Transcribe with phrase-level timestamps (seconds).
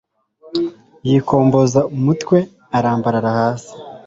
[1.07, 2.37] yikomboza umutwe,
[2.77, 3.73] arambarara hasi